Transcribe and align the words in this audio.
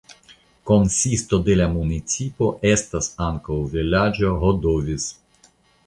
Konsisto 0.69 1.39
de 1.51 1.57
la 1.59 1.67
municipo 1.75 2.49
estas 2.73 3.13
ankaŭ 3.29 3.61
vilaĝo 3.79 4.37
Hodoviz. 4.47 5.11